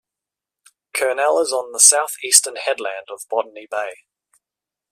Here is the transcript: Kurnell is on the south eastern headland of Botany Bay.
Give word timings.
Kurnell 0.95 1.39
is 1.43 1.53
on 1.53 1.73
the 1.73 1.79
south 1.79 2.15
eastern 2.23 2.55
headland 2.55 3.05
of 3.13 3.21
Botany 3.29 3.67
Bay. 3.69 3.93